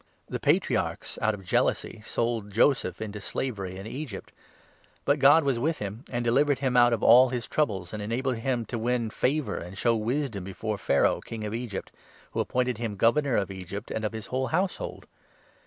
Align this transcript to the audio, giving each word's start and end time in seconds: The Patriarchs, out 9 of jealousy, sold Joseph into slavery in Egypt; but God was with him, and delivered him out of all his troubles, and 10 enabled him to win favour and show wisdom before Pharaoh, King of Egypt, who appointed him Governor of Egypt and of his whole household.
The 0.27 0.39
Patriarchs, 0.39 1.19
out 1.21 1.35
9 1.35 1.35
of 1.41 1.45
jealousy, 1.45 2.01
sold 2.03 2.49
Joseph 2.51 3.03
into 3.03 3.21
slavery 3.21 3.77
in 3.77 3.85
Egypt; 3.85 4.31
but 5.05 5.19
God 5.19 5.43
was 5.43 5.59
with 5.59 5.77
him, 5.77 6.05
and 6.11 6.25
delivered 6.25 6.57
him 6.57 6.75
out 6.75 6.91
of 6.91 7.03
all 7.03 7.29
his 7.29 7.45
troubles, 7.47 7.93
and 7.93 7.99
10 8.01 8.09
enabled 8.11 8.37
him 8.37 8.65
to 8.65 8.79
win 8.79 9.11
favour 9.11 9.57
and 9.57 9.77
show 9.77 9.95
wisdom 9.95 10.43
before 10.43 10.79
Pharaoh, 10.79 11.21
King 11.21 11.43
of 11.43 11.53
Egypt, 11.53 11.91
who 12.31 12.39
appointed 12.39 12.79
him 12.79 12.95
Governor 12.95 13.35
of 13.35 13.51
Egypt 13.51 13.91
and 13.91 14.03
of 14.03 14.13
his 14.13 14.25
whole 14.25 14.47
household. 14.47 15.05